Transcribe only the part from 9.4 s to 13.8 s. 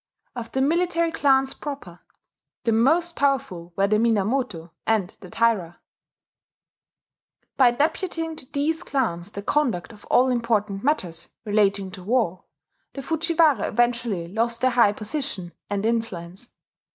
conduct of all important matters relating to war, the Fujiwara